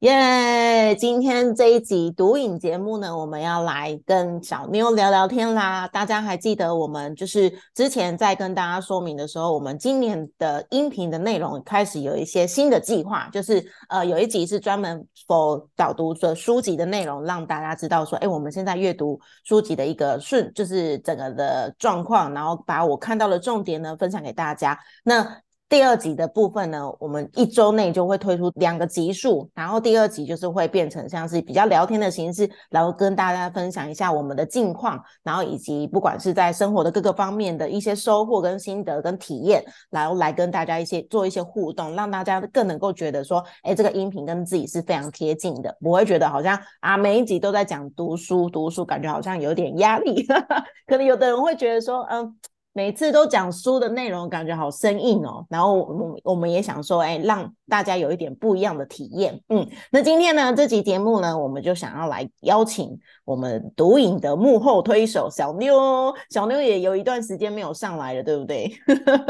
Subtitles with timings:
[0.00, 0.96] 耶！
[0.98, 5.86] 今天这一集读影节目呢，我们要来跟小妞聊聊天啦。
[5.88, 24.78] 大家还记得我们就是之前在跟大家说明的时候，我们今年的音频的内容开始有一些新的计划，就是呃有一集是专门 for 导读的书籍的内容，让大家知道说，哎，我们现在阅读书籍的一个顺，就是整个的状况，然后把我看到的重点呢分享给大家。
[25.04, 50.26] 那第二集的部分呢，我们一周内就会推出两个集数，然后第二集就是会变成像是比较聊天的形式，然后跟大家分享一下我们的近况，然后以及不管是在生活的各个方面的一些收获跟心得跟体验，然后来跟大家一些做一些互动，让大家更能够觉得说，哎，这个音频跟自己是非常贴近的，不会觉得好像啊每一集都在讲读书读书，感觉好像有点压力，
[50.88, 52.36] 可能有的人会觉得说，嗯。
[52.80, 55.44] 每次都讲书的内容，感觉好生硬哦。
[55.50, 59.38] 然后我我们也想说，哎，让大家有一点不一样的体验。
[59.50, 66.10] 嗯，那今天呢，这集节目呢，我们就想要来邀请我们读影的幕后推手小妞。
[66.30, 68.72] 小妞也有一段时间没有上来了，对不对？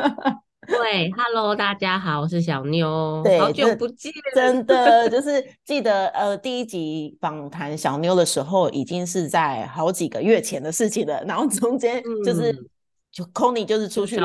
[0.68, 3.20] 对，Hello，大家好，我是小妞。
[3.24, 11.20] 对，好久不见，真的就是记得呃，第一集访谈小妞的时候，已经是在好几个月前的事情了。
[11.24, 12.56] 然后中间就是。
[13.12, 14.20] 就 Conny 就是出去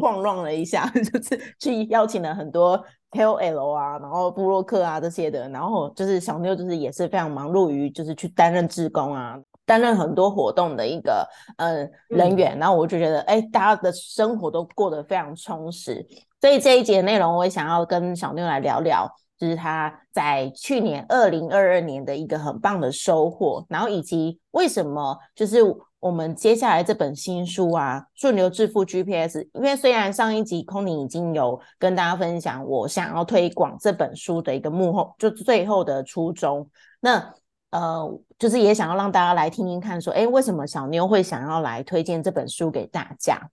[0.00, 2.78] 晃晃了一下， 就是去邀请了很多
[3.10, 16.06] KOL 啊，然后布洛克啊这些的，然后就是小妞就是也是非常忙碌于就是去担任志工啊，担任很多活动的一个呃人员，然后我就觉得哎，大家的生活都过得非常充实，
[16.38, 25.64] 所以这一节内容我也想要跟小妞来聊聊，就是他在去年二零二二年的一个很棒的收获，然后以及为什么就是。
[26.00, 36.68] 我们接下来这本新书啊，《顺流致富 GPS》，因为虽然上一集空宁已经有跟大家分享我想要推广这本书的一个幕后，就最后的初衷，
[37.00, 37.34] 那
[37.70, 43.50] 呃，就是也想要让大家来听听看，说，哎，为什么小妞会想要来推荐这本书给大家？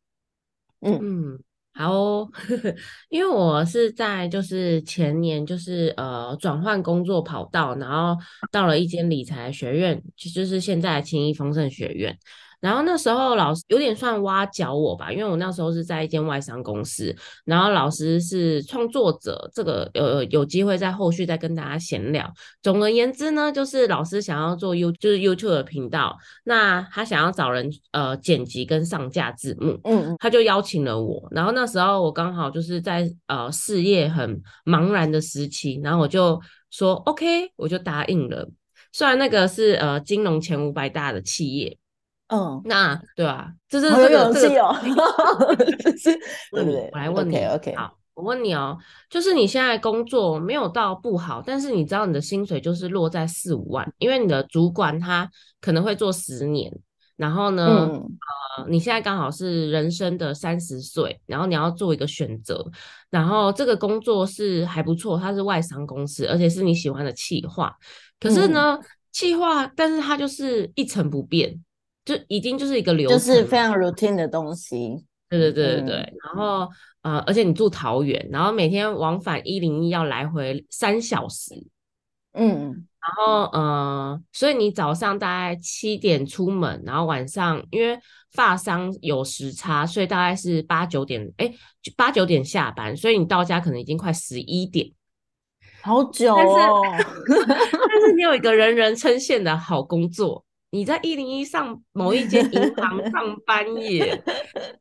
[0.81, 1.00] 嗯。
[1.01, 1.39] 嗯，
[1.78, 2.25] 好，
[3.09, 8.18] 因为我是在就是前年就是呃转换工作跑道，然后
[8.50, 12.18] 到了一间理财学院，就就是现在青易丰盛学院。
[12.59, 22.31] 然后那时候老师有点算挖角我吧，因为我那时候是在一间外商公司，然后老师是创作者，这个呃有机会在后续再跟大家闲聊。
[22.61, 31.27] 总而言之呢，就是老师想要做 You 就是 YouTube 的频道，那他想要找人呃剪辑跟上架字幕，嗯，他就邀请了我。
[31.31, 36.41] 然后那时候我刚好就是在呃事业很茫然的时期，然后我就
[36.72, 38.49] 说 OK，我就答应了。
[38.91, 41.77] 虽然那个是呃金融前五百大的企业。
[42.28, 43.52] 嗯，那对吧？
[43.69, 44.74] 就是这个这个，
[45.96, 46.12] 是，
[46.52, 46.90] 对不对？
[46.91, 48.75] 我来问你，OK，好，我问你哦，
[49.12, 55.30] 就是你现在工作没有到不好，但是你知道你的薪水就是落在四五万，因为你的主管他
[55.62, 56.72] 可能会做十年，
[57.16, 57.88] 然后呢，
[58.58, 62.66] 呃，你现在刚好是人生的三十岁，然后你要做一个选择，
[63.12, 67.72] 然后这个工作是还不错，它是外商公司，而且是你喜欢的企划，
[68.19, 68.80] 可是呢，
[69.12, 71.62] 企划，但是它就是一成不变。
[72.05, 75.05] 就已经就是一个流程，就是非常 routine 的东西。
[75.27, 76.13] 对对对对对。
[76.23, 76.69] 然后
[77.01, 81.55] 呃，而且你住桃园，然后每天往返一零一要来回三小时。
[82.33, 82.85] 嗯。
[83.01, 87.99] 然后呃，所以你早上大概七点出门，然后晚上因为
[88.31, 91.51] 发商有时差，所以大概是八九点，哎，
[91.97, 94.91] 八九点下班，所以你到家可能已经快十一点。
[95.81, 96.81] 好久哦。
[96.87, 100.44] 但是你有一个人人称羡的好工作。
[100.75, 104.22] 你在一零一上某一间银行 上班耶，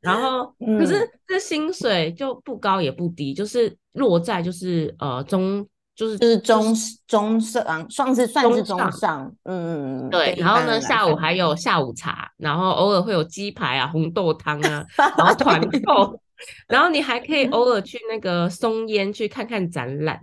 [0.00, 5.64] 然后 可是这薪水就不高也不低，就是落在就是呃中
[5.94, 6.74] 就是就是中
[7.06, 10.34] 中上，算是算是中上，嗯嗯对。
[10.36, 14.84] 然后呢，下午还有下午茶，然后偶尔会有鸡排啊、红豆汤啊，
[15.16, 16.18] 然后团 购，
[16.66, 20.20] 然后你还可以偶尔去那个松烟去看看展览，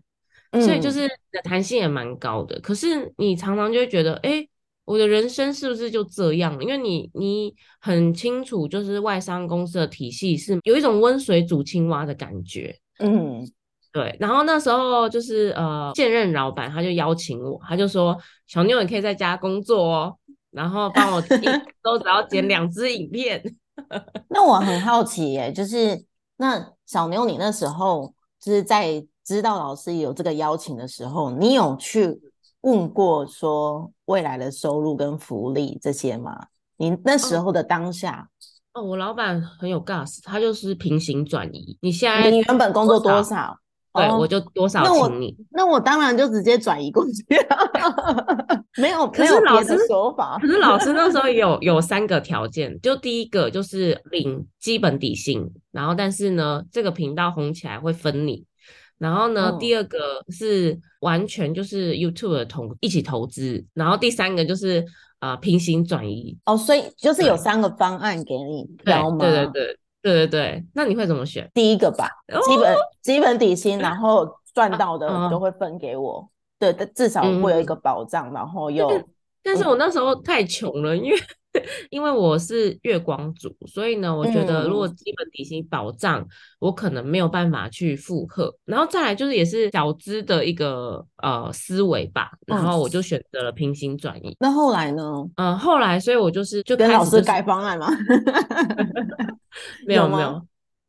[0.52, 2.60] 所以就是的弹性也蛮高的。
[2.60, 4.46] 可是你常常就会觉得，哎。
[4.92, 6.62] 我的人生是不是就这样？
[6.62, 12.76] 因为你你很清楚，就是外商公司的体系是有一种温水煮青蛙的感觉。
[13.00, 13.50] 嗯，
[13.94, 14.14] 对。
[14.20, 18.18] 然后那时候就是呃，现任老板他就邀请我，他就说
[18.48, 20.16] ：“小妞，你可以在家工作哦，
[20.52, 21.24] 然后帮我一
[21.82, 23.42] 周只要剪两支影片。
[24.28, 26.04] ”那我很好奇耶，就是
[26.36, 32.20] 那小妞，你那时候就是在知道老师有这个邀请的时候，你有去
[32.62, 36.38] 问过说未来的收入跟福利这些吗？
[36.76, 38.28] 你那时候的当下，
[38.74, 41.78] 哦，我老板很有 gas，他就是平行转移。
[41.82, 43.58] 你现在你原本工作多多少？
[43.94, 45.36] 对，哦我就多少请你。
[45.52, 47.26] 那我当然就直接转移过去，
[48.82, 50.48] 没有可是老师说法可。
[50.48, 58.46] 是老师那时候 有有三个条件，就第一个就是领基本底薪，然后但是呢，这个频道红起来会分你。
[59.02, 64.86] 然后呢，嗯第二个是完全就是 YouTube 的投一起投资，然后第三个就是
[65.22, 66.38] 呃平行转移。
[66.46, 69.18] 哦，所以就是有三个方案给你对挑吗？
[69.18, 71.50] 对对对对对对，那你会怎么选？
[71.52, 76.30] 第一个吧，哦基本基本底薪，然后赚到的嗯都会分给我。
[76.60, 78.88] 对，但至少会有一个保障，然后又
[79.42, 81.18] 但是我那时候太穷了，因为
[81.90, 86.26] 因为我是月光族，所以呢，我觉得如果嗯基本底薪保障，
[86.60, 88.54] 我可能没有办法去负荷。
[88.64, 94.36] 然后再来就是也是小资的一个呃思维吧，然嗯后我就选择了平行转移。
[94.40, 95.04] 那后来呢？
[95.36, 97.88] 嗯、后来所以我就是就跟老师改方案吗？
[99.86, 100.30] 有吗没有没有，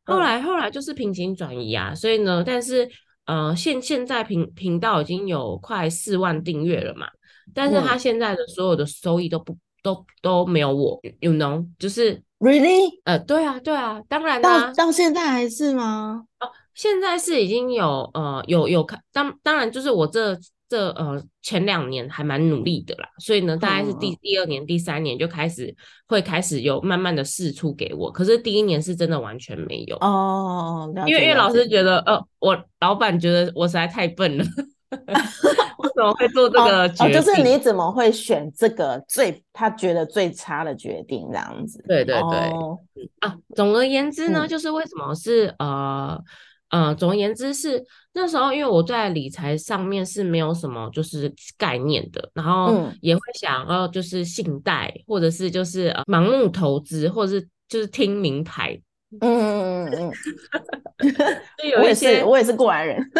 [0.05, 2.89] 后嗯来后来就是平行转移啊，所以呢，但是
[3.25, 7.07] 呃现现在频频道已经有快四万订阅了嘛，
[7.53, 12.99] 但是他嗯现在的所有的收益都不都都没有我，you know，就是 Really？
[13.03, 16.23] 呃对啊对啊，当然啦、到到现在还是吗？
[16.39, 20.35] 哦现在是已经有呃有有看，当当然就是我这
[20.67, 25.75] 这呃前两年还蛮努力的啦，所以呢，大概是第第二年、第三年就开始
[26.07, 34.43] 会开始有慢慢的试出给我，可是第一年是真的完全没有，哦，因为因为老师觉得呃我老板觉得我实在太笨了，
[35.79, 37.13] 为什么会做这哦个决哦，定？
[37.13, 41.83] 就是你怎么会选这个最他觉得最差的决定这样子？
[41.87, 42.39] 对对对。
[42.51, 42.79] 哦
[43.19, 46.19] 啊，总而言之呢，嗯就是为什么是呃
[46.69, 58.79] 呃，总而言之是那时候，因为我在理财上面是没有什么就是概念的，然后嗯也会想要就是信贷，或者是就是呃盲目投资，或者是就是听名牌，
[59.21, 60.11] 嗯嗯嗯嗯
[61.61, 62.23] 就嗯， 我也是，。
[62.23, 63.03] 我也是过来人。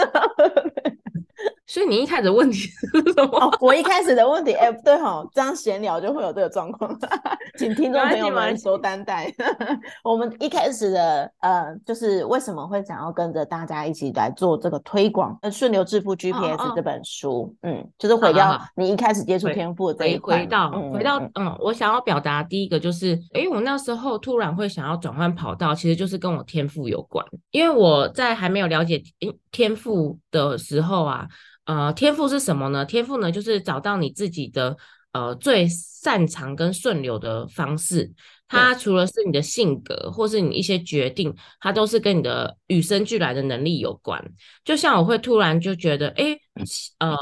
[1.66, 2.58] 所以你一开始问题
[2.92, 3.40] 是什么？
[3.40, 6.94] 哦，我一开始的问题，哎、对哈，这样闲聊就会有这个状况，
[7.58, 9.34] 请听众朋友们多担待。
[10.04, 15.38] 我们一开始的呃，就是为什么会想要跟着大家一起来做这个推广？
[15.42, 27.26] 呃，顺流致富 GPS 哦这本书，嗯，就是回到你一开始接触天赋的这一回块回到嗯回到嗯嗯，我想要表达第一个就是，因为我那时候突然会想要转换跑道，其实就是跟我天赋有关。
[27.52, 31.28] 因为我在还没有了解天天赋的时候啊，
[31.66, 32.86] 呃，天赋是什么呢？
[32.86, 34.76] 天赋呢，就是找到你自己的
[35.14, 38.12] 呃最擅长跟顺流的方式。
[38.48, 44.24] 它除了是你的性格，或是你一些决定，它都是跟你的与生俱来的能力有关。
[44.64, 46.38] 就像我会突然就觉得，哎，
[47.00, 47.18] 呃，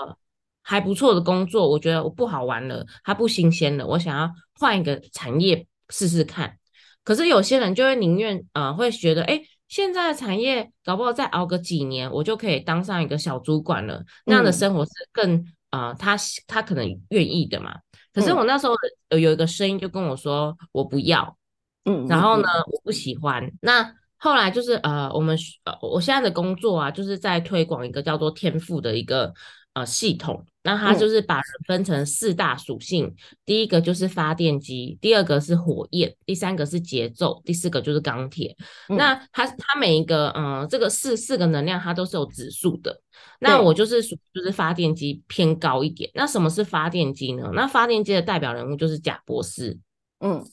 [0.62, 4.30] 还不错的工作，我觉得我不好玩了，它不新鲜了，我想要
[4.60, 6.58] 换一个产业试试看。
[7.06, 9.42] 可是有些人就会宁愿呃，会觉得，哎，
[9.72, 14.54] 现在的产业搞不好再熬个几年，我就可以当上一个小主管了，那样的嗯。
[14.54, 17.74] 生活是更呃，他他可能愿意的嘛。
[18.14, 18.36] 可是嗯。
[18.36, 18.74] 我那时候
[19.12, 21.38] 有有一个声音就跟我说，我不要，
[21.86, 23.50] 嗯，然后呢嗯，，我不喜欢。
[23.62, 29.34] 那后来就是呃，我们呃，我现在的工作啊，就是在推广一个叫做天赋的一个
[29.74, 30.46] 呃系统。
[30.64, 33.12] 那它嗯就是把人分成四大属性，
[33.46, 38.56] 第一个就是发电机，第二个是火焰，第三个是节奏，第四个就是钢铁。
[38.90, 43.02] 嗯那它它每一个呃这个四四个能量它都是有指数的。
[43.40, 46.10] 那我就是属就是发电机偏高一点。
[46.14, 47.50] 那什么是发电机呢？
[47.56, 49.80] 那发电机的代表人物就是贾博士。
[50.20, 50.46] 嗯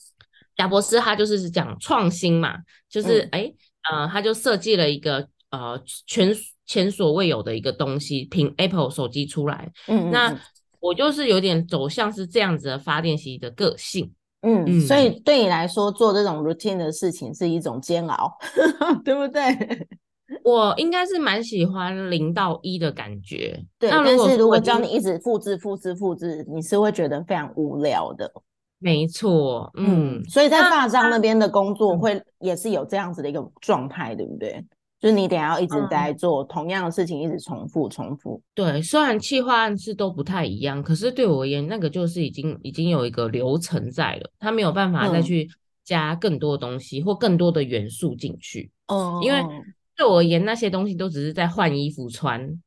[0.56, 2.56] 贾博士他就是讲创新嘛，
[2.88, 3.56] 就是嗯哎、诶
[3.92, 6.34] 呃，他就设计了一个呃前
[6.66, 9.70] 前所未有的一个东西，凭 Apple 手机出来。
[9.86, 10.38] 嗯，那嗯
[10.80, 14.12] 我就是有点走向是这样子的发电机的个性。
[14.42, 18.32] 嗯嗯，所以嗯对你来说，做这种 routine 的事情是一种煎熬，
[19.04, 19.42] 对不对？
[20.44, 23.58] 我应该是蛮喜欢零到一的感觉。
[23.78, 28.30] 对，那但是如果如果说我已经教你一直复制、复制、复制，你是会觉得非常无聊的。
[28.78, 34.64] 没错，嗯，所以在那发章那边的工作嗯会也是有这样子的一个状态，对不对？
[35.00, 38.42] 就是你得要一直嗯在做同样的事情，一直重复、重复。
[38.54, 45.48] 对，虽然企划案是都不太一样，可是对我而言，那个就是已经已经有一个流程在了，他没有办法再嗯去
[45.84, 48.70] 加更多的东西或更多的元素进去。
[48.86, 49.62] 嗯，因为嗯
[49.96, 52.60] 对我而言，那些东西都只是在换衣服穿。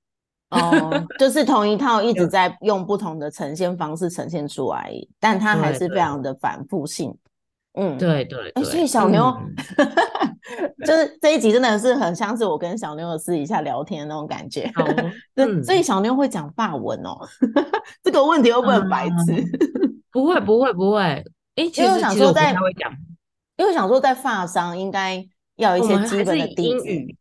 [0.51, 0.59] 哦，
[1.17, 7.15] 就是同一套一直在用不同的呈现方式呈现出来但它还是非常的反复性。
[7.73, 9.55] 嗯，对对哎，对，所以小牛嗯
[10.86, 14.71] 就是这一集真的是很像是我跟小妞的私底下聊天的那种感觉。
[15.63, 17.17] 所以小妞会讲法文哦，
[18.03, 19.43] 这个问题会不会很白痴？
[20.12, 21.01] 不会不会不会，
[21.55, 22.55] 哎，其因为我实其实我想说在
[23.57, 25.24] 因为想说在发商应该
[25.55, 26.77] 要有一些基本的英。
[26.83, 27.15] 语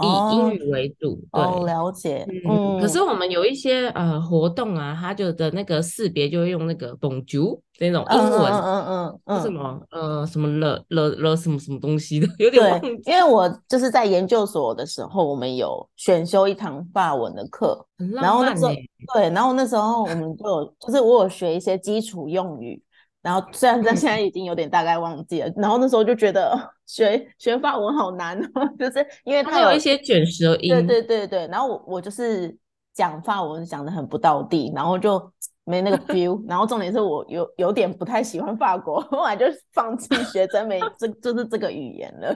[0.00, 1.42] 以哦英语为主，对。
[1.42, 2.26] 哦，了解。
[2.28, 18.70] 嗯，嗯，可是我们有一些呃活动啊，他就的那个识别就会用那个 Bonjour 那种英文，嗯嗯嗯什么呃什么了了了什么什么东西的，有点忘对，记，因为我就是在研究所的时候，我们有选修一堂法文的课，很然后那时候。
[19.14, 22.80] 对，然后那时候我们就有，就是我有学一些基础用语，
[23.22, 23.96] 然后虽然在嗯。
[23.96, 32.56] 现在已经有点大概忘记了，然后那时候就觉得 学学法文好难哦， 就是因为它有有一些卷舌音，对对对对，然后我我就是
[32.94, 35.32] 讲法文讲的很不到地，然后就
[35.64, 42.34] 没那个 feel， 然后重点是我有有点不太喜欢法国，后来就放弃学真没这就是这个语言了，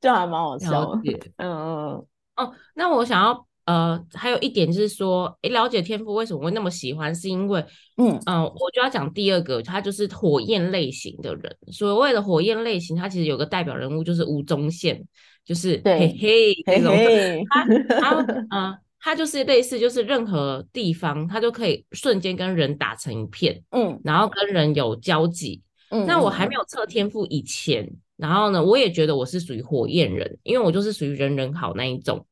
[0.00, 0.92] 就还蛮好笑。
[1.38, 2.06] 嗯嗯。
[2.36, 7.60] 哦，那我想要呃，还有一点就是说，诶，了解天赋为什么会那么喜欢，是因为
[7.98, 11.56] 嗯嗯、呃我就要讲第二个，他就是火焰类型的人。
[11.70, 15.00] 所谓的火焰类型，他其实有个代表人物就是吴宗宪，
[15.44, 16.92] 就是对嘿嘿嘿这种。
[16.96, 17.44] 嘿，
[18.00, 18.16] 他
[18.50, 25.62] 呃，他就是类似，就是任何地方他都可以瞬间跟人打成一片，嗯然后跟人有交集。
[25.90, 32.24] 嗯，那我还没，有测天赋以前，然后呢，我也觉得我是属于火焰人，因为我就是属于人人好那一种，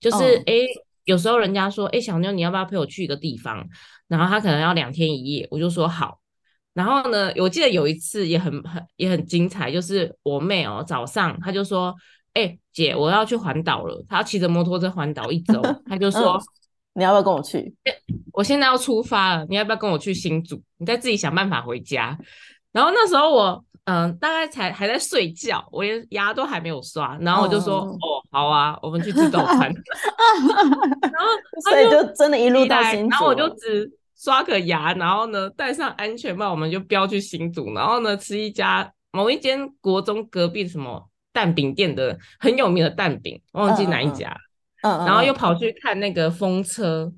[0.00, 0.66] 就是嗯诶，
[1.04, 3.64] 有时候人家说，诶，小妞你要不要陪我去一个地方？
[4.08, 6.18] 然后他可能要两天一夜，我就说好。
[6.74, 11.94] 然后呢，我记得有一次也很很也很精彩，就是我妹哦，早上她就说，
[12.34, 16.32] 哎、姐，我要去环岛了，她要骑着摩托车环岛一周， 她就说。
[16.32, 16.40] 嗯
[16.92, 17.72] 你要不要跟我去？
[18.32, 20.60] 我现在要出发了，你要不要跟我去新竹？
[20.76, 22.18] 你再自己想办法回家。
[22.72, 29.60] 然后那时候我嗯、大概才还在睡觉，我连牙都还没有刷，然后我就说、哦好啊，我们去吃早餐。
[29.62, 31.28] 然后
[31.68, 44.36] 所以就真的一路到新竹，然后我就只刷个牙，然后呢戴上安全帽，我们就飙去新竹，然后呢吃一家某一间国中隔壁什么蛋饼店的很有名的蛋饼，忘记哪一家。
[44.82, 47.12] 然后又嗯跑去看那个风车，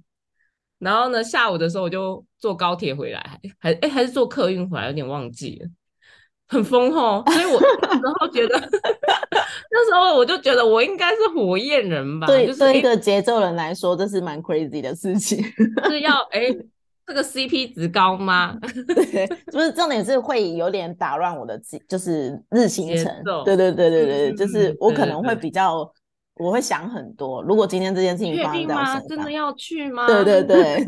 [0.81, 5.69] 然后呢，下午的时候我就坐高铁回来，还哎还是坐客运回来，有点忘记了，
[6.49, 7.23] 很疯吼。
[7.31, 8.59] 所以我那时候觉得，
[10.15, 15.43] 我就觉得我应该是火焰人吧，对就是对一个节奏人来说，这是蛮 crazy 的事情。
[15.89, 16.55] 是要哎
[17.07, 18.57] 这个 CP 值高吗？
[18.95, 23.13] 对，不是重点是会有点打乱我的节，就是日行节程。
[23.25, 25.91] 奏对对对对对，嗯就是嗯我可能会比较，
[26.37, 27.43] 我会想很多。
[27.43, 28.75] 如果今天这件事情确发生定吗？
[28.75, 30.07] 在我身上真的，要去吗？
[30.07, 30.85] 对 对对，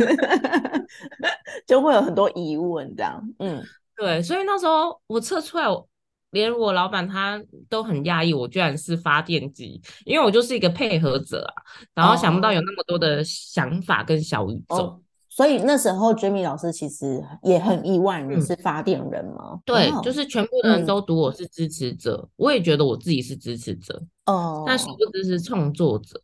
[1.66, 3.20] 就会有很多疑问这样。
[3.40, 3.60] 嗯，
[3.96, 5.86] 对，所以那时候我测出来，我
[6.34, 11.62] 连我老板他都很讶异，我居然是发电机，因为我就是一个配合者啊，
[11.94, 14.76] 然后想不到有那么多的想法跟小宇宙。
[14.76, 15.00] 哦，
[15.30, 19.60] 所以那时候 Jamie 老师其实也很意外，你嗯是发电人吗？
[19.64, 26.20] 对，就是全部的人嗯都读我是支持者，我也觉得我自己是支持者，哦，但殊不知是创作者。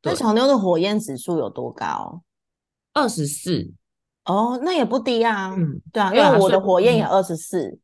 [0.00, 2.22] 对那小妞的火焰指数有多高？
[2.94, 3.70] 二十四，
[4.24, 5.54] 哦，那也不低啊。
[5.56, 7.78] 嗯，对啊，因为我的火焰也二十四，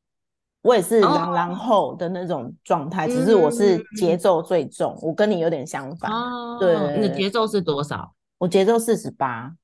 [0.65, 8.15] 我也是哦狼狼后的那种状态，只是我是嗯节奏最重，我跟你有点相反，哦，对你的节奏是多少？
[8.39, 9.55] 我节奏四十八，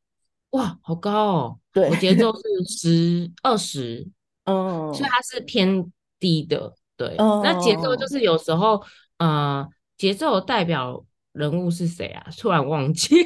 [0.50, 1.58] 哇，好高哦！
[1.72, 4.06] 对我节奏是十二十，
[4.44, 6.74] 嗯，所以它是偏低的。
[6.96, 8.82] 对，嗯那节奏嗯就是有时候，
[9.16, 9.66] 呃，
[9.96, 11.02] 节奏代表
[11.32, 12.26] 人物是谁啊？
[12.38, 13.16] 突然忘记。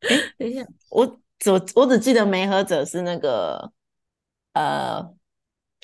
[0.38, 1.06] 等一下，我
[1.38, 3.70] 只我只记得梅和者是那个
[4.54, 5.06] 呃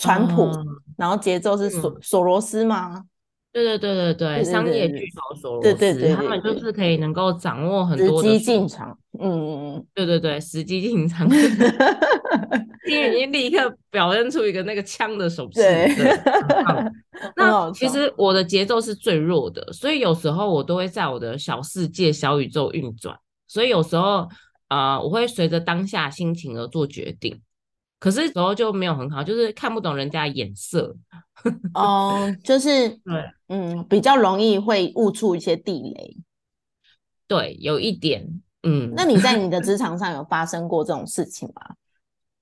[0.01, 0.65] 川普，哦
[0.97, 3.05] 然后节奏是索索罗斯吗？
[3.53, 15.61] 对对对对对，商业巨头索罗对对斯，他对对对们就是可以能够掌握很时机多的数进场，嗯嗯对对对，时机进场， 嗯，因为已经立刻表现出一个那个枪的手势，
[17.37, 23.17] 那其实我的节奏是最弱的，所以有时候我都会在我的小世界、小宇宙运转，
[23.49, 24.29] 所以有时候
[24.69, 27.41] 呃，我会随着当下心情而做决定。
[28.01, 30.97] 可是有时候就没有很好，就是看不懂人家的眼色。
[31.75, 36.17] 哦，就是对嗯，比较容易会误触一些地雷。
[37.29, 41.77] 对，有一点，嗯，那你在你的 职场上有发生过这种事情吗？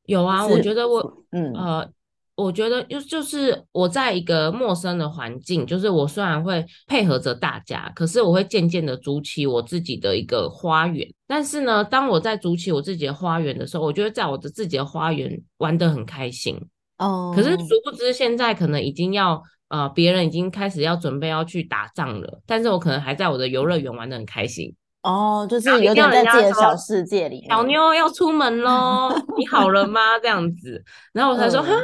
[0.06, 1.92] 有啊，我觉得我嗯呃，
[2.38, 11.04] 我觉得就就是我在一个陌生的环境，就是我虽然会配合着大家，可是我会渐渐的筑起我自己的一个花园。
[11.26, 15.28] 但是呢，当我在筑起我自己的花园的时候，我就会在我的自己的花园
[15.58, 16.56] 玩得很开心。
[16.98, 24.72] 哦，可是殊不知，现在可能已经要呃别人已经开始要准备要去打仗了，但是我可能还在我的游乐园玩的很开心。
[25.02, 27.44] 哦，就是有点在自己的小世界里。
[27.48, 30.18] 小妞要出门喽， 你好了吗？
[30.20, 31.82] 这样子，然后我才说哈哈，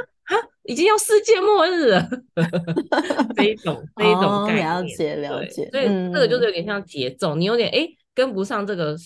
[0.64, 2.08] 已经要世界末日了。
[3.36, 5.68] 这一种 这一种概念，了解了解。
[5.70, 8.96] 所以这个就是有点像节奏，你有点哎跟不上这个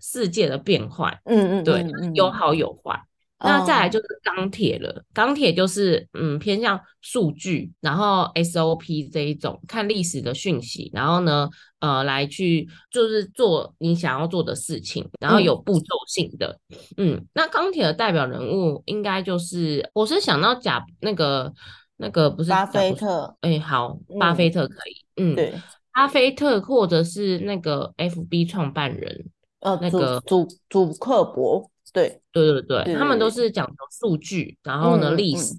[0.00, 1.12] 世界的变换。
[1.24, 3.00] 嗯嗯，对，有好有坏。
[3.42, 16.58] 那再来就是钢铁了，钢铁就是嗯偏向数据，然后 SOP 这一种看历史的讯息，然后呢呃来去就是做你想要做的事情，然后有步骤性的，
[16.98, 21.50] 嗯，那钢铁的代表人物应该就是我是想到贾那个
[21.96, 25.54] 那个不是巴菲特，哎好，巴菲特可以，嗯，对，
[25.94, 29.30] 巴菲特或者是那个 FB 创办人，
[29.60, 31.70] 呃那个主主克伯。
[31.92, 33.74] 对对对对，他们都是讲求
[34.08, 35.54] 数据，然后呢历史，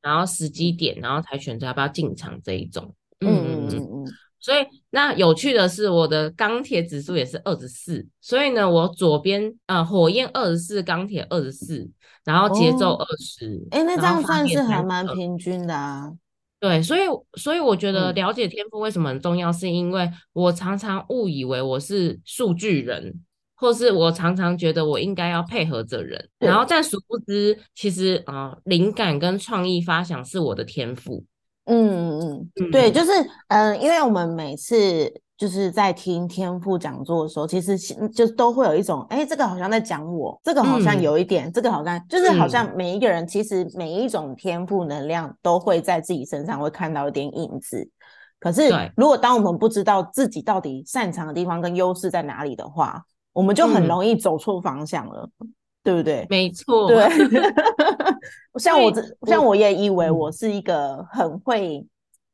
[0.00, 2.94] 然后时机点，然后才选择要不要进场这一种。
[3.20, 4.12] 嗯嗯嗯嗯。
[4.40, 11.90] 所以那有趣的是，我的钢铁指数也是二十四，所以呢，我左边呃火焰二十四，钢铁二十四，
[12.24, 13.66] 然后节奏二十。
[13.70, 16.12] 哎，那这样算是还蛮平均的啊。
[16.60, 17.00] 对，所以
[17.38, 23.22] 所以我觉得了解天赋为什么很重要，是因为我常常误以为我是数据人。
[23.56, 31.24] 或是我常常觉得我应该要配合着人，然后但殊不知，其实啊，灵感跟创意发想是我的天赋。
[31.66, 33.10] 嗯嗯嗯，对，就是
[33.48, 47.88] 嗯，因为我们每次就是在听天赋讲座的时候，其实就都会有一种，哎，这个好像在讲我，这个好像有一点，这个好像就是好像每一个人其实每一种天赋能量都会在自己身上会看到一点影子。
[48.38, 53.02] 可是如果当我们不知道自己到底擅长的地方跟优势在哪里的话，
[53.34, 55.28] 我们就很容易走错方向了，
[55.82, 56.26] 对不对？
[56.30, 57.06] 没错，对。
[58.58, 61.84] 像我这，像我也以为我是一个很会，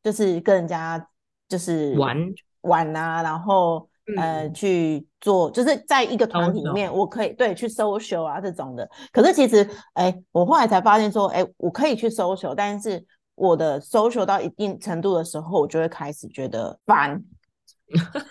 [0.03, 1.05] 就是跟人家
[1.49, 2.17] 就是玩
[2.61, 3.89] 玩啊，然后
[4.19, 8.89] 呃去做，就是在一个团体里面，我可以对去 social 啊这种的。
[9.11, 13.03] 可是其实，哎，我后来才发现说，哎，我可以去 social，但是
[13.35, 17.19] 我的 social 到一定程度的时候，我就会开始觉得烦。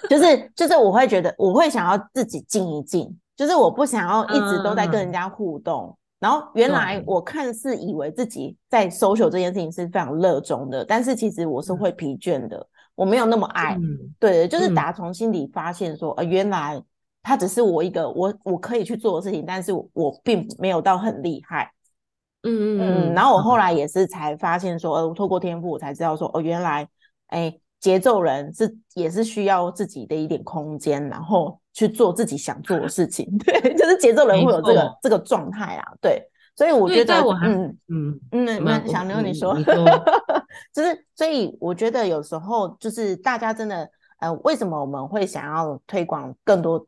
[0.10, 5.96] 就 是就是，我会觉得我会想要自己静一静，就是我不想要一直都在跟人家互动。
[6.20, 13.78] 然后原来我看似以为自己在 social 这件事情是非常热衷的，但是其实我是会疲倦的，我没有那么爱。
[14.20, 16.82] 对，就是打从心里发现说，呃，原来
[17.24, 21.72] 它只是我一个我我可以去做的事情，但是我并没有到很厉害。
[22.44, 23.14] 嗯嗯嗯。
[23.14, 26.88] 然后我后来也是才发现说，呃，透过天赋我才知道说，哦，原来，
[27.28, 27.58] 哎。
[27.80, 33.26] 节奏人是也是需要自己的一点空间，然后去做自己想做的事情。
[33.40, 35.94] 对，就是节奏人会有这个这个状态啊。
[36.02, 36.22] 对，
[36.56, 39.56] 所以我觉得，嗯嗯嗯，那小牛你说，
[40.74, 43.90] 就是所以我觉得有时候就是大家真的，
[44.20, 46.86] 呃，为什么我们会想要推广更多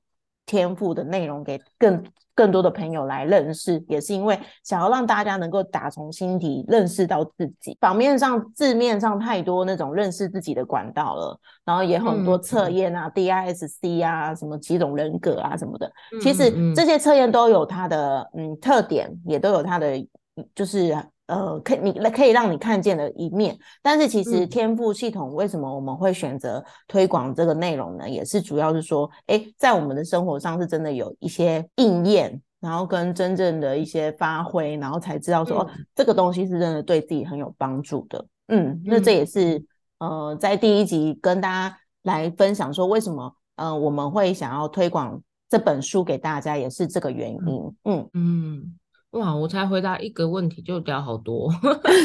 [0.52, 2.04] 天赋的内容给更。
[2.34, 7.78] 更多的朋友来认识，也是因为想要让大家能够打从心底认识到自己。
[7.80, 15.92] 表面上、字面上太多那种认识自己的管道了，然后也很多测验啊，DISC 啊，什么几种人格啊什么的。
[16.22, 20.08] 其实这些测验都有它的嗯特点，也都有它的
[20.56, 20.96] 就是。
[21.32, 28.10] 呃，可你可以让你看见的一面，但是其实天赋系统为什么我们会选择推广这个内容呢？
[28.10, 38.26] 也是主要是说，哎，在我们的生活上是真的有一些应验，然后跟真正的一些发挥，然后才知道说，哦，这个东西是真的对自己很有帮助的。
[38.50, 39.63] 嗯，那这也是
[40.00, 45.17] 呃，在第一集跟大家来分享说，为什么呃我们会想要推广
[45.48, 47.39] 这本书给大家，也是这个原因。
[47.86, 48.74] 嗯嗯。
[49.12, 49.36] 哇！
[49.36, 51.50] 我才回答一个问题就聊好多，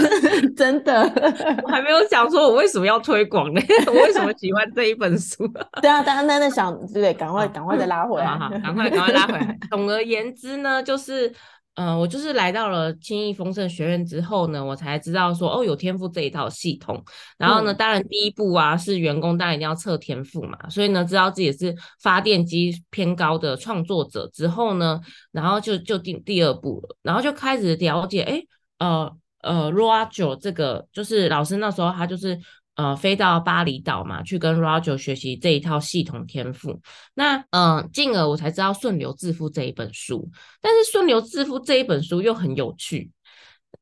[0.56, 1.02] 真的，
[1.62, 3.60] 我还没有想说我为什么要推广呢？
[3.86, 5.46] 我为什么喜欢这一本书？
[5.80, 9.56] 对啊，大家在在想，对，赶快赶快再拉回来，好好，赶快赶快拉回来。
[9.70, 11.32] 总而言之呢，就是。
[11.76, 17.04] 嗯，我就是来到了轻易丰盛学院之后呢，我才知道说哦，有天赋这一套系统。
[17.36, 24.98] 然后呢，当然第一步啊是员工当然一定要测天赋嘛，所以呢，知道自己是发电机偏高的创作者之后呢，
[25.32, 28.42] 然后就就定第二步了，然后就开始了解，哎，
[28.78, 32.38] 呃呃，Roger 这个就是老师那时候他就是。
[32.76, 36.80] 呃，飞到巴厘岛嘛，去跟 Roger 学习这一套系统天赋。
[37.14, 40.30] 那嗯，进而我才知道《顺流致富》这一本书。
[40.60, 43.10] 但是《顺流致富》这一本书又很有趣，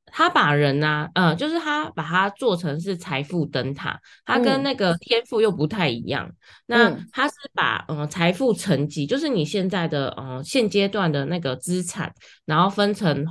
[0.06, 6.30] 他把人呢，嗯，就是他把它做成是财富灯塔，它跟那个天赋又不太一样。
[6.66, 13.26] 那他是把嗯财富层级，就是你现在的嗯现阶段的那个资产，然后分成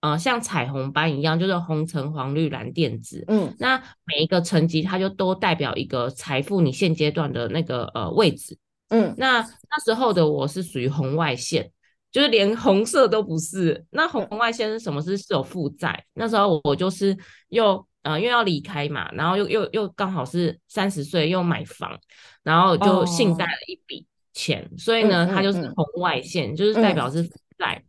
[0.00, 3.24] 呃像彩虹斑一样，就是红橙黄绿蓝靛紫。
[3.28, 8.56] 嗯那每一个层级，它就都代表一个财富你现阶段的那个呃位置。
[8.90, 11.70] 嗯那那时候的我是属于红外线，
[12.10, 13.84] 就是连红色都不是。
[13.90, 15.02] 那红外线是什么？
[15.02, 16.04] 是是有负债。
[16.14, 17.16] 那时候我就是
[17.48, 21.98] 又呃，因为要离开嘛，然后又又又刚好是三十岁，又买房，
[22.42, 27.82] 然后就信贷了一笔钱，所以呢，嗯嗯它就是嗯红外线，就是代表是负债。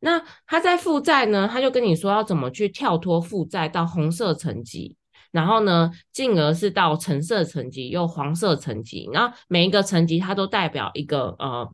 [0.00, 4.96] 那他在负债呢，他就跟你说要怎么去跳脱负债到红色层级，
[5.30, 11.70] 然后呢，进而是到橙色层级，又黄色层级，然后每一个层级它都代表一个呃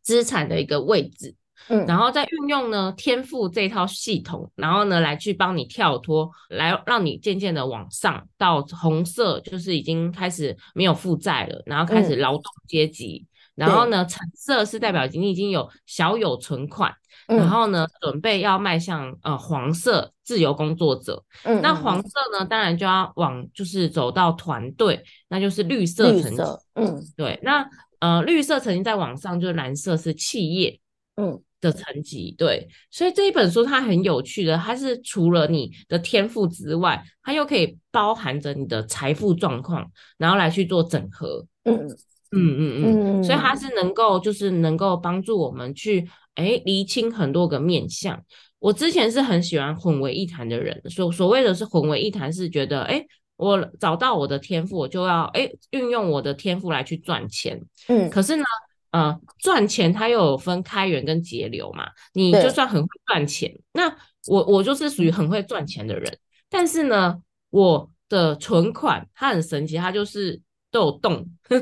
[0.00, 1.34] 资产的一个位置，
[1.68, 13.26] 嗯，然后再运用呢天赋这套系统，然后呢来去帮你跳脱，来让你渐渐的往上到红色，就是已经开始没有负债了，然后开始嗯劳动阶级。
[13.54, 16.94] 然后呢，橙色是代表你已经有小有存款，
[17.28, 21.22] 然嗯后呢，准备要迈向呃黄色自由工作者。
[21.44, 26.42] 嗯嗯那黄嗯色呢，当然就要往就是走到团队，那就是绿色层级。
[26.74, 27.68] 嗯对，那
[28.00, 30.80] 呃绿色层级再往上就是蓝色是企业
[31.16, 32.34] 嗯的层级。
[32.38, 39.86] 对，所以这一本书它很有趣的，它是除了你的天赋之外，它又可以包含着你的财富状况，
[40.16, 41.44] 然后来去做整合。
[41.64, 41.86] 嗯
[42.32, 48.22] 嗯嗯嗯，嗯，所以它是能够就是能够帮助我们去哎厘清很多个面相。
[48.58, 53.04] 我之前是很喜欢混为一谈的人，所所谓的是混为一谈，是觉得哎
[53.36, 57.60] 我找到我的天赋，我就要哎运用我的天赋来去赚钱。
[57.86, 58.44] 嗯可是呢，
[58.90, 61.86] 呃，赚钱它又有分开源跟节流嘛。
[62.14, 63.88] 你就算很会赚钱，那
[64.26, 66.18] 我我就是属于很会赚钱的人，
[66.50, 67.16] 但是呢，
[67.50, 70.40] 我的存款它很神奇，它就是
[70.72, 71.56] 都有洞，都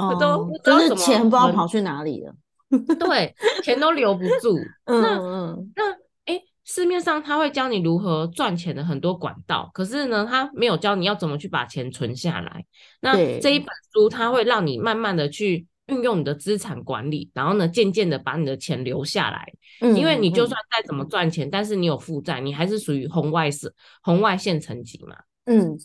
[0.00, 2.34] 哦不知道就是钱不知道跑去哪里了。
[3.00, 4.58] 对，钱都留不住。
[4.86, 5.84] 嗯那嗯那
[6.26, 12.64] 诶，市面上他会教你如何赚钱的很多管道，可是呢，他没有教你要怎么去把钱存下来。
[13.00, 19.50] 那这一本书，它会让你慢慢的去运用你的资产管理，然后呢，渐渐的把你的钱留下来。
[19.80, 23.72] 嗯，因为你就嗯算再怎么赚钱，但是你有负债，你还是属于红外色
[24.02, 25.16] 红外线层级嘛。
[25.48, 25.78] 嗯。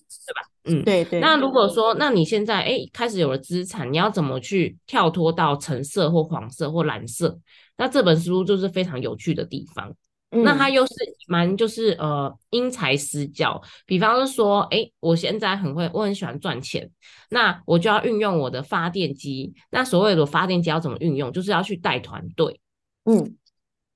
[0.65, 7.38] 嗯，对对，那如果说，那你现在哎开始有了资产，你要怎么去跳脱到橙色或黄色或蓝色？
[7.76, 9.93] 那这本书就是非常有趣的地方。
[10.30, 10.73] 那它嗯。
[10.73, 10.93] 又是
[11.28, 16.89] 蛮就是呃因材施教，比方说，哎，我现在很会，我很喜欢赚钱，
[17.30, 19.54] 那我就要运用我的发电机。
[19.69, 22.62] 那所谓的发电机要怎么运用，就是要去带团队。
[23.04, 23.36] 嗯。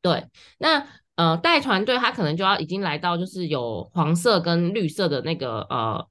[0.01, 0.25] 对，
[0.57, 0.85] 那
[1.17, 6.07] 呃带团队，他可能就要已经来到就是有黄色跟绿色的那个呃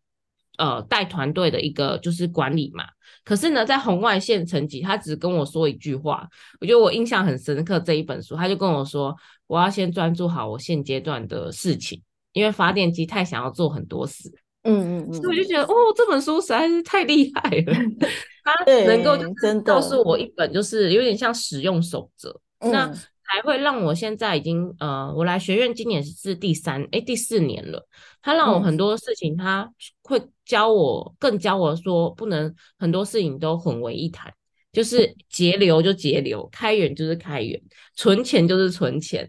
[0.58, 2.84] 呃带团队的一个就是管理嘛。
[3.24, 6.28] 可是呢，在红外线层级，他只跟我说一句话，
[6.60, 7.80] 我觉得我印象很深刻。
[7.80, 9.16] 这一本书，他就跟我说，
[9.48, 12.00] 我要先专注好我现阶段的事情，
[12.32, 14.30] 因为发电机太想要做很多事。
[14.62, 17.74] 嗯嗯嗯，所以我就觉得，哦，这本书实在是太厉害了，
[18.44, 22.36] 它能够真的告诉我一本就是有点像使用守则。
[22.60, 27.86] 那嗯才会让我现在已经呃，我来学院今年是第三哎第四年了，
[28.22, 28.76] 他让我嗯很。
[28.76, 34.30] 多事情他会教我，更教我说不能很多事情都混为一谈，
[34.70, 37.58] 就是节流就节流，开源就是开源，
[37.94, 39.26] 存钱就是存钱，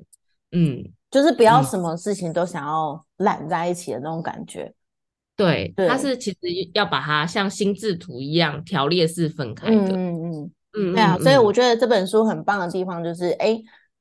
[0.52, 1.64] 嗯，就是不要嗯。
[1.64, 4.74] 什么事情都想要揽在一起的那种感觉。
[5.38, 5.88] 对，对。
[5.88, 6.38] 它是其实
[6.74, 13.58] 要把它像心智图一样条列式分开嗯的，嗯嗯，嗯对啊，所以我觉得这本书很棒的地方就是，哎，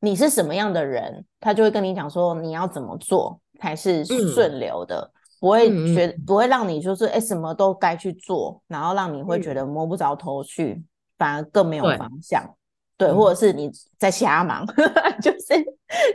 [0.07, 10.81] 你是什么样的人，他就会跟你讲说你要怎么做才是嗯顺流的，不会觉不会让你就是哎什么都该去做，然后让你会觉嗯得摸不着头绪，
[11.19, 12.43] 反而更没有方向。
[12.97, 14.65] 对，嗯或者是你在瞎忙，
[15.21, 15.55] 就是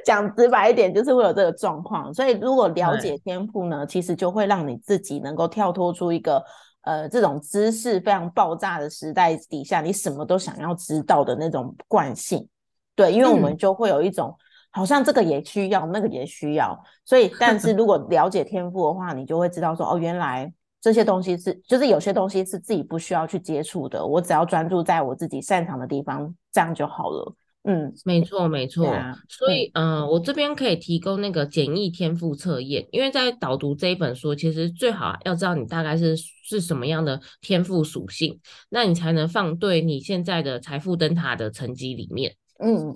[0.06, 2.13] 讲直白一点，就是会有这个状况。
[2.13, 6.43] 所以如果了解天赋呢，其实就会让你自己能够跳脱出一个
[6.84, 12.47] 呃这种知识非常爆炸的时代底下，你什么都想要知道的那种惯性。
[12.95, 14.36] 对，因为我们嗯就会有一种、
[14.71, 20.54] 好像这个也需要，那个也需要，所以但是如果了解天赋的话，你就会知道说哦，原来。
[20.84, 27.36] 这些东西是，就是有些东西是自己不需要去接触的，我只要专注在我自己擅长的地方，这样就好了。
[27.65, 28.89] 嗯，没错，没错。
[28.89, 42.34] 啊所以，嗯、我这边可以提供那个简易天赋测验，因为在导读这一本书，其实最好要知道你大概是是什么样的天赋属性，那你才能放对你现在的财富灯塔的成绩里面。
[42.62, 42.95] 嗯，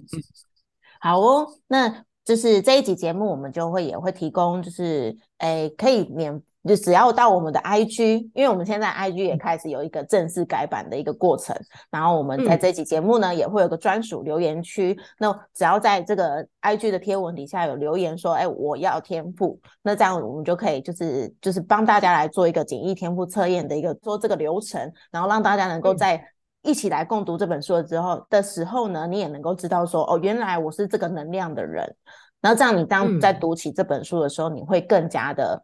[0.99, 11.55] 好哦，那就是这一集节目，我们就会也会提供，就是诶，可以免就只要到我们的 IG，因为我们现在 IG 也开始有一个正式改版的一个过程，
[11.91, 26.19] 然后我们在这期节目呢也会有个专属留言区，那只要在这个 IG 的贴文底下有留言说，哎，我要天赋，那这样我们就可以就是就是帮大家来做一个简易天赋测验的一个做这个流程，然后让大家能够在
[26.65, 31.95] 一起来共读这本书之后的时候呢，你也能够知道说，哦，原来我是这个能量的人，
[32.41, 35.61] 然后这样你当在读起这本书的时候，你会更加的。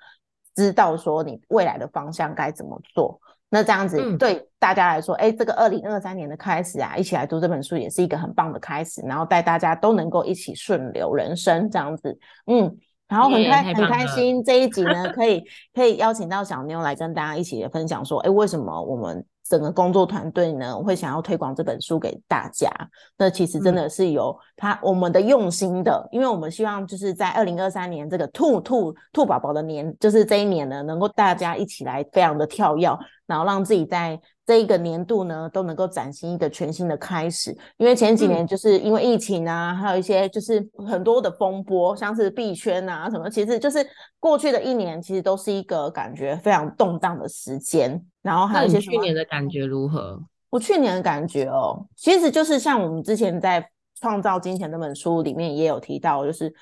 [0.54, 3.18] 知道说你未来的方向该怎么做，
[3.50, 12.70] 那这样子对大家来说，哎，这个二零二三年的开始啊，一起来读这本书也是一个很棒的开始，然后带大家都能够一起顺流人生这样子，嗯，
[13.08, 15.42] 然后很开很开心这一集呢，可以
[15.74, 19.26] 可以邀请到小妞来跟大家一起分享说，哎，为什么我们。
[19.52, 22.72] 整个工作团队呢，我会想要推广这本书给大家。
[23.18, 34.18] 那其实真的是有他我们的用心的，因为我们希望就是在二零二三年这个兔兔兔宝宝的年，就是这一年呢，能够大家一起来非常的跳跃，然后让自己在。
[34.44, 37.56] 这一个年度呢，都能够崭新一个全新的开始。
[37.78, 43.88] 因为前几年就是因为疫情啊，还有一些就是很多的风波，像是币圈啊什么，其实就是
[44.20, 48.04] 过去的一年，其实都是一个感觉非常动荡的时间。
[48.22, 50.22] 然后还有一些去年的感觉如何？
[50.50, 53.62] 我去年的感觉哦，其实就是像我们之前在
[54.00, 56.54] 《创造金钱》那本书里面也有提到，就是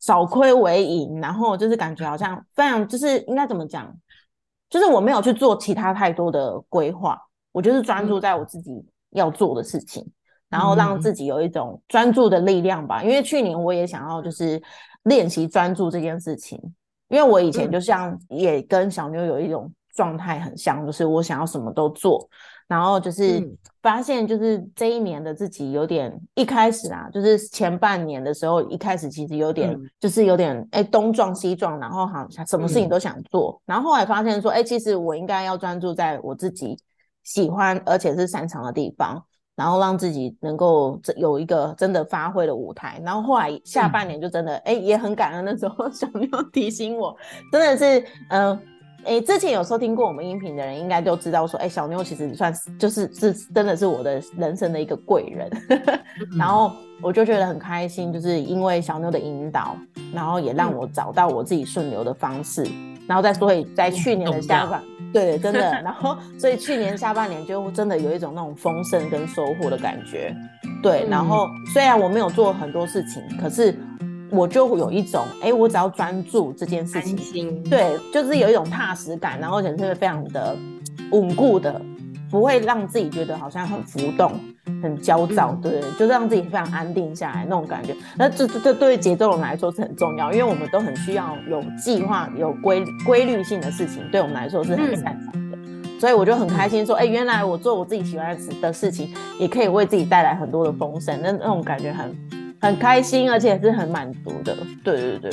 [0.00, 3.94] 少亏为盈，然后就是感觉好像非常就是应该怎么讲，
[4.70, 7.20] 就是我没有去做其他太多的规划。
[7.52, 10.04] 我就是专注在我自己要做的事情，
[10.48, 13.02] 然后让自己有一种专注的力量吧。
[13.02, 14.60] 因为去年我也想要就是
[15.04, 16.58] 练习专注这件事情，
[17.08, 22.28] 因为我以前就像也跟小妞有一种状态很像，就是我想要什么都做，
[22.66, 23.42] 然后就是
[23.80, 36.76] 发现就是这一年的自己有点一开始啊，就是前半年的时候，一开始其实有点就是有点哎东撞西撞，然后好像什么事情都想做，然后后来发现说，哎，其实我应该要专注在我自己。
[37.26, 39.24] 喜欢而且是擅长的地方，
[39.56, 43.00] 然后让自己能够有一个真的发挥的舞台。
[43.02, 47.16] 然后后来下半年就真的哎也很感恩，那时候 小妞提醒我，
[47.50, 48.60] 真的是嗯
[49.04, 55.50] 哎之前有收听过我们音频的人应该都知道说哎小妞其实算是就是是真的是我的人生的一个贵人。
[56.38, 59.76] 然后我就觉得很开心，就是因为小妞的引导，
[60.12, 62.66] 然后也让我找到我自己顺流的方式。
[63.06, 64.82] 然后再所以在去年的下半。
[65.12, 65.60] 对，真的。
[65.82, 70.34] 然后，所以去年下半年就真的有一种那种丰盛跟收获的感觉。
[70.82, 73.78] 对，然后虽然我没有做很多事情，可是
[74.34, 80.56] 我就有一种，哎，我只要专注这件事情，对，就是有一种踏实感，然后而且是非常的
[81.10, 81.80] 稳固的，
[82.30, 84.32] 不会让自己觉得好像很浮动。
[84.82, 87.94] 很焦躁，对，就是让自己非常安定下来那种感觉。
[88.16, 95.58] 那这这这对节奏人来说是很重要，因为我们都很需要有计划、有规规律性的事情，对我们来说是很擅长的。
[95.98, 102.14] 所以我就很开心说，哎，原来我做我自己喜欢的事情，也可以为自己带来很多的丰盛，那那种感觉很
[102.64, 104.56] 很开心，而且是很满足的。
[104.82, 105.30] 对对对。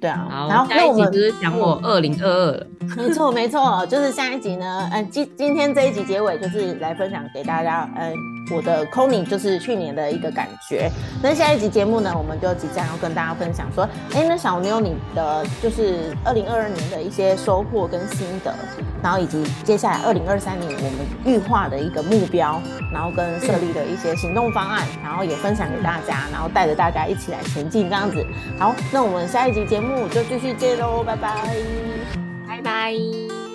[0.00, 8.12] 对啊，然后那我们就是讲我二零二二了，没错没错，就是下一集呢，嗯，今今天这一集结尾就是来分享给大家，呃，
[8.50, 10.90] 我的 c o n y 就是去年的一个感觉。
[11.22, 18.52] 那下一集节目呢，我们就即将要跟大家分享说，哎，那小妞你的就是二零二二年的一些收获跟心得，
[19.02, 22.60] 然后以及接下来二零二三年我们预划的一个目标，
[22.92, 28.24] 然后跟设立的一些行动方案，然后也分享给大家，然后带着大家一起来前进这样子。
[28.58, 30.08] 好，那我们下一集节目。
[30.08, 31.54] 就继续见喽，拜拜，
[32.58, 33.47] 拜拜。